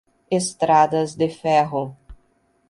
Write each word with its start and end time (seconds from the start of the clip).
estradas 0.31 1.13
de 1.15 1.29
ferro 1.29 1.95